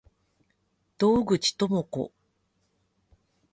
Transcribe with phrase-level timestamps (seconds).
[0.97, 2.11] 洞口朋子